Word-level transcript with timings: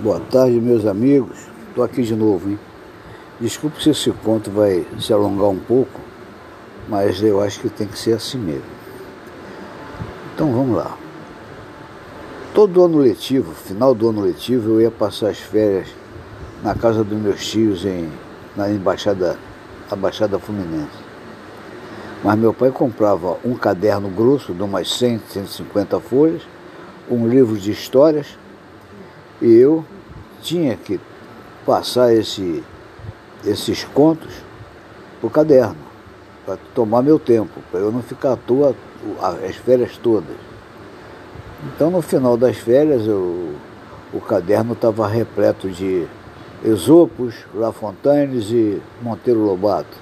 Boa 0.00 0.20
tarde, 0.20 0.60
meus 0.60 0.86
amigos. 0.86 1.36
Estou 1.68 1.82
aqui 1.82 2.04
de 2.04 2.14
novo, 2.14 2.48
hein? 2.48 2.58
Desculpe 3.40 3.82
se 3.82 3.90
esse 3.90 4.12
conto 4.12 4.48
vai 4.48 4.86
se 5.00 5.12
alongar 5.12 5.48
um 5.48 5.58
pouco, 5.58 6.00
mas 6.88 7.20
eu 7.20 7.42
acho 7.42 7.58
que 7.58 7.68
tem 7.68 7.88
que 7.88 7.98
ser 7.98 8.12
assim 8.12 8.38
mesmo. 8.38 8.70
Então 10.32 10.52
vamos 10.52 10.76
lá. 10.76 10.96
Todo 12.54 12.84
ano 12.84 12.98
letivo, 12.98 13.52
final 13.52 13.92
do 13.92 14.08
ano 14.08 14.20
letivo, 14.20 14.74
eu 14.74 14.82
ia 14.82 14.90
passar 14.90 15.30
as 15.30 15.38
férias 15.40 15.88
na 16.62 16.76
casa 16.76 17.02
dos 17.02 17.18
meus 17.18 17.44
tios 17.44 17.84
em, 17.84 18.08
na 18.54 18.70
embaixada, 18.70 19.36
a 19.90 19.96
Baixada 19.96 20.38
Fluminense. 20.38 20.96
Mas 22.22 22.38
meu 22.38 22.54
pai 22.54 22.70
comprava 22.70 23.36
um 23.44 23.56
caderno 23.56 24.08
grosso 24.08 24.54
de 24.54 24.62
umas 24.62 24.96
100, 24.96 25.22
150 25.28 25.98
folhas, 25.98 26.42
um 27.10 27.26
livro 27.26 27.58
de 27.58 27.72
histórias 27.72 28.38
e 29.40 29.52
eu 29.54 29.84
tinha 30.42 30.76
que 30.76 31.00
passar 31.64 32.12
esse, 32.12 32.62
esses 33.44 33.84
contos 33.84 34.32
para 35.20 35.26
o 35.26 35.30
caderno, 35.30 35.76
para 36.44 36.58
tomar 36.74 37.02
meu 37.02 37.18
tempo, 37.18 37.60
para 37.70 37.80
eu 37.80 37.92
não 37.92 38.02
ficar 38.02 38.32
à 38.32 38.36
toa 38.36 38.74
as 39.48 39.56
férias 39.56 39.96
todas. 39.96 40.36
Então 41.64 41.90
no 41.90 42.02
final 42.02 42.36
das 42.36 42.56
férias 42.56 43.06
eu, 43.06 43.54
o 44.12 44.20
caderno 44.20 44.72
estava 44.72 45.06
repleto 45.06 45.68
de 45.68 46.06
Esopos, 46.64 47.34
La 47.54 47.72
Fontaines 47.72 48.50
e 48.50 48.80
Monteiro 49.02 49.40
Lobato. 49.40 49.96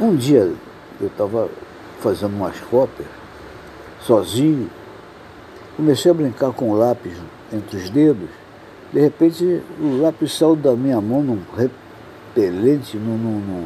Um 0.00 0.16
dia 0.16 0.52
eu 1.00 1.06
estava 1.06 1.48
fazendo 2.00 2.34
umas 2.34 2.58
cópias, 2.60 3.08
sozinho, 4.00 4.68
comecei 5.76 6.10
a 6.10 6.14
brincar 6.14 6.52
com 6.52 6.70
o 6.70 6.74
lápis 6.74 7.12
entre 7.52 7.76
os 7.76 7.90
dedos, 7.90 8.28
de 8.92 9.00
repente 9.00 9.62
o 9.80 10.00
lápis 10.00 10.36
saiu 10.36 10.54
da 10.54 10.74
minha 10.74 11.00
mão 11.00 11.22
num 11.22 11.40
repelente, 11.56 12.96
num, 12.96 13.18
num, 13.18 13.64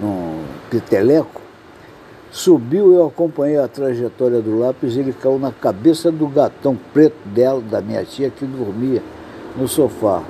num, 0.00 0.44
piteleco, 0.70 1.40
subiu, 2.30 2.92
eu 2.92 3.06
acompanhei 3.06 3.58
a 3.58 3.68
trajetória 3.68 4.40
do 4.40 4.58
lápis, 4.58 4.96
ele 4.96 5.12
caiu 5.12 5.38
na 5.38 5.50
cabeça 5.50 6.12
do 6.12 6.26
gatão 6.26 6.78
preto 6.92 7.26
dela, 7.26 7.60
da 7.60 7.80
minha 7.80 8.04
tia, 8.04 8.30
que 8.30 8.44
dormia 8.44 9.02
no 9.56 9.66
sofá. 9.66 10.22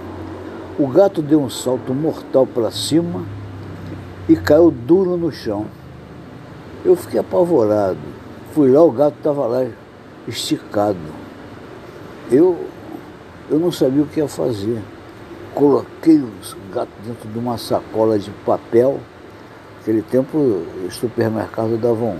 O 0.79 0.87
gato 0.87 1.23
deu 1.23 1.41
um 1.41 1.51
salto 1.51 1.93
mortal 1.95 2.47
para 2.47 2.71
cima 2.71 3.25
e 4.29 4.37
caiu 4.37 4.71
duro 4.71 5.17
no 5.17 5.33
chão. 5.33 5.67
Eu 6.85 6.95
fiquei 6.95 7.19
apavorado. 7.19 7.99
Fui 8.53 8.71
lá, 8.71 8.83
o 8.83 8.93
gato 8.93 9.17
estava 9.17 9.47
lá 9.47 9.67
esticado. 10.29 10.99
Eu 12.31 12.59
eu 13.49 13.61
não 13.61 13.71
sabia 13.71 14.03
o 14.03 14.07
que 14.07 14.19
ia 14.19 14.27
fazer. 14.27 14.83
Coloquei 15.55 16.19
o 16.19 16.31
gato 16.73 16.91
dentro 17.05 17.29
de 17.29 17.39
uma 17.39 17.57
sacola 17.57 18.19
de 18.19 18.31
papel. 18.45 18.99
Naquele 19.79 20.03
tempo, 20.03 20.37
o 20.37 20.89
supermercado 20.91 21.79
davam 21.79 22.17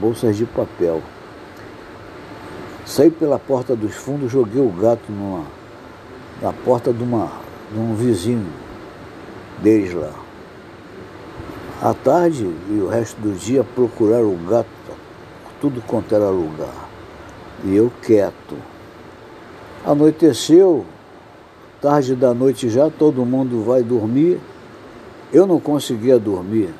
bolsas 0.00 0.36
de 0.36 0.46
papel. 0.46 1.02
Saí 2.86 3.10
pela 3.10 3.38
porta 3.38 3.76
dos 3.76 3.94
fundos, 3.94 4.32
joguei 4.32 4.62
o 4.62 4.70
gato 4.70 5.12
numa, 5.12 5.44
na 6.40 6.52
porta 6.52 6.90
de, 6.90 7.02
uma, 7.02 7.30
de 7.70 7.78
um 7.78 7.94
vizinho 7.94 8.50
deles 9.58 9.92
lá. 9.92 10.12
À 11.82 11.92
tarde 11.92 12.44
e 12.44 12.80
o 12.82 12.88
resto 12.88 13.20
do 13.20 13.32
dia 13.38 13.62
procuraram 13.62 14.32
o 14.32 14.38
gato, 14.48 14.68
tudo 15.60 15.82
quanto 15.86 16.14
era 16.14 16.30
lugar. 16.30 16.89
E 17.64 17.76
eu 17.76 17.92
quieto. 18.02 18.56
Anoiteceu, 19.84 20.84
tarde 21.80 22.14
da 22.14 22.32
noite 22.32 22.68
já, 22.68 22.90
todo 22.90 23.24
mundo 23.24 23.62
vai 23.62 23.82
dormir. 23.82 24.40
Eu 25.32 25.46
não 25.46 25.60
conseguia 25.60 26.18
dormir. 26.18 26.70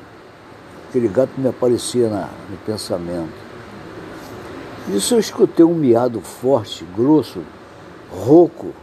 Aquele 0.89 1.07
gato 1.07 1.31
me 1.37 1.47
aparecia 1.47 2.09
na, 2.09 2.29
no 2.49 2.57
pensamento. 2.65 3.29
Isso 4.89 5.15
eu 5.15 5.19
escutei 5.19 5.63
um 5.63 5.75
miado 5.75 6.19
forte, 6.21 6.83
grosso, 6.95 7.41
rouco. 8.11 8.73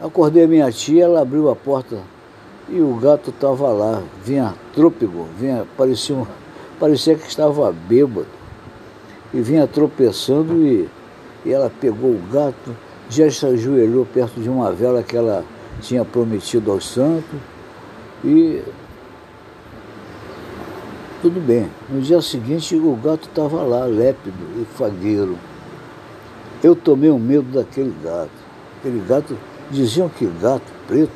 Acordei 0.00 0.46
minha 0.46 0.70
tia, 0.70 1.04
ela 1.04 1.22
abriu 1.22 1.48
a 1.50 1.56
porta 1.56 1.98
e 2.68 2.80
o 2.80 2.94
gato 2.94 3.30
estava 3.30 3.68
lá. 3.68 4.02
Vinha 4.24 4.54
trôpego, 4.74 5.26
vinha, 5.38 5.66
parecia, 5.76 6.16
parecia 6.78 7.14
que 7.14 7.26
estava 7.26 7.72
bêbado. 7.72 8.26
E 9.32 9.40
vinha 9.40 9.66
tropeçando 9.66 10.66
e, 10.66 10.88
e 11.48 11.52
ela 11.52 11.72
pegou 11.80 12.10
o 12.10 12.22
gato 12.30 12.76
já 13.10 13.30
se 13.30 13.46
ajoelhou 13.46 14.04
perto 14.04 14.40
de 14.40 14.48
uma 14.48 14.70
vela 14.70 15.02
que 15.02 15.16
ela 15.16 15.42
tinha 15.80 16.04
prometido 16.04 16.70
aos 16.70 16.86
santos 16.86 17.40
e 18.22 18.62
tudo 21.22 21.40
bem. 21.40 21.68
No 21.88 22.00
dia 22.00 22.20
seguinte 22.20 22.76
o 22.76 22.94
gato 22.96 23.28
estava 23.28 23.62
lá, 23.62 23.86
lépido 23.86 24.36
e 24.60 24.64
fagueiro. 24.76 25.38
Eu 26.62 26.76
tomei 26.76 27.10
um 27.10 27.18
medo 27.18 27.50
daquele 27.52 27.94
gato. 28.02 28.30
Aquele 28.78 29.02
gato, 29.08 29.36
diziam 29.70 30.08
que 30.08 30.26
gato 30.40 30.70
preto 30.86 31.10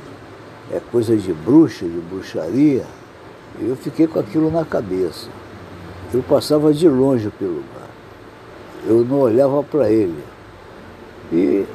é 0.73 0.81
coisa 0.91 1.17
de 1.17 1.33
bruxa, 1.33 1.85
de 1.85 2.01
bruxaria. 2.01 2.85
Eu 3.61 3.77
fiquei 3.77 4.07
com 4.07 4.19
aquilo 4.19 4.51
na 4.51 4.65
cabeça. 4.65 5.29
Eu 6.13 6.23
passava 6.23 6.73
de 6.73 6.89
longe 6.89 7.31
pelo 7.39 7.63
gato. 7.75 7.82
Eu 8.87 9.05
não 9.05 9.21
olhava 9.21 9.63
para 9.63 9.91
ele. 9.91 10.23
E 11.33 11.67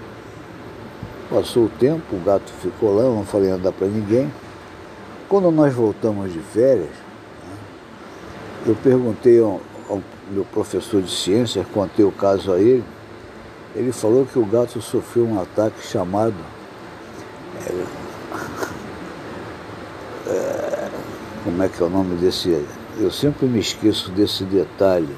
Passou 1.29 1.66
o 1.66 1.69
tempo, 1.69 2.16
o 2.16 2.19
gato 2.23 2.50
ficou 2.62 2.95
lá, 2.95 3.03
não 3.03 3.25
falei 3.25 3.50
nada 3.50 3.69
para 3.69 3.88
ninguém. 3.88 4.31
Quando 5.28 5.51
nós 5.51 5.73
voltamos 5.73 6.31
de 6.31 6.40
férias, 6.40 6.88
né, 6.88 7.57
eu 8.66 8.75
perguntei 8.75 9.38
ao, 9.41 9.59
ao, 9.90 10.01
meu 10.31 10.45
professor 10.45 11.01
de 11.01 11.12
ciências, 11.12 11.66
contei 11.73 12.06
o 12.06 12.13
caso 12.13 12.53
a 12.53 12.59
ele, 12.59 12.84
ele 13.75 13.91
falou 13.91 14.25
que 14.25 14.39
o 14.39 14.45
gato 14.45 14.81
sofreu 14.81 15.28
um 15.28 15.41
ataque 15.41 15.85
chamado. 15.85 16.35
É, 17.66 17.85
é, 20.29 20.89
como 21.44 21.62
é 21.62 21.68
que 21.68 21.84
é 21.84 21.85
o 21.85 21.89
nome 21.89 22.16
desse. 22.16 22.66
Eu 22.97 23.12
sempre 23.12 23.47
me 23.47 23.59
esqueço 23.59 24.12
desse 24.12 24.45
detalhe. 24.45 25.13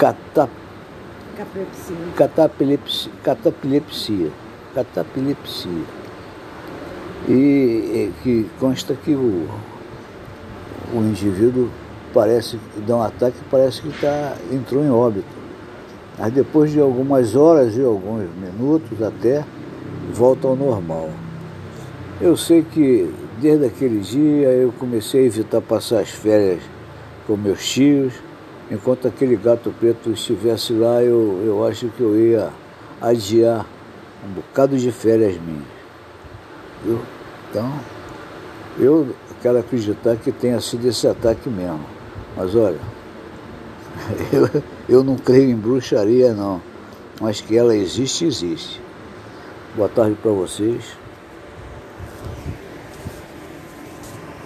Catap 0.00 0.48
Catapilepsia. 2.16 3.12
Catapilepsia. 3.22 4.30
Catapilepsia. 4.74 5.84
E, 7.28 7.32
e 7.32 8.12
que 8.22 8.50
consta 8.58 8.94
que 8.94 9.12
o, 9.14 9.46
o 10.94 10.96
indivíduo 11.02 11.68
parece, 12.14 12.58
dá 12.86 12.96
um 12.96 13.02
ataque 13.02 13.36
parece 13.50 13.82
que 13.82 13.90
tá, 14.00 14.36
entrou 14.50 14.82
em 14.82 14.90
óbito. 14.90 15.26
Mas 16.18 16.32
depois 16.32 16.70
de 16.70 16.80
algumas 16.80 17.36
horas 17.36 17.76
e 17.76 17.84
alguns 17.84 18.26
minutos 18.36 19.02
até, 19.02 19.44
volta 20.14 20.48
ao 20.48 20.56
normal. 20.56 21.10
Eu 22.18 22.38
sei 22.38 22.62
que 22.62 23.12
desde 23.38 23.66
aquele 23.66 24.00
dia 24.00 24.48
eu 24.48 24.72
comecei 24.72 25.24
a 25.24 25.26
evitar 25.26 25.60
passar 25.60 26.00
as 26.00 26.08
férias 26.08 26.62
com 27.26 27.36
meus 27.36 27.68
tios, 27.68 28.14
enquanto 28.70 29.08
aquele 29.08 29.36
gato 29.36 29.74
preto 29.78 30.10
estivesse 30.10 30.72
lá, 30.72 31.02
eu, 31.02 31.42
eu 31.44 31.66
acho 31.66 31.88
que 31.88 32.00
eu 32.00 32.16
ia 32.16 32.50
adiar 33.00 33.66
um 34.24 34.32
bocado 34.32 34.78
de 34.78 34.92
férias 34.92 35.36
minhas. 35.40 35.64
Viu? 36.84 37.00
Então, 37.50 37.72
eu 38.78 39.14
quero 39.42 39.58
acreditar 39.58 40.16
que 40.16 40.30
tenha 40.30 40.60
sido 40.60 40.86
esse 40.86 41.06
ataque 41.06 41.48
mesmo. 41.48 41.84
Mas 42.36 42.54
olha, 42.54 42.78
eu, 44.32 44.62
eu 44.88 45.04
não 45.04 45.16
creio 45.16 45.50
em 45.50 45.56
bruxaria 45.56 46.32
não, 46.32 46.62
mas 47.20 47.40
que 47.40 47.56
ela 47.56 47.74
existe, 47.74 48.24
existe. 48.24 48.80
Boa 49.74 49.88
tarde 49.88 50.16
para 50.22 50.30
vocês. 50.30 50.99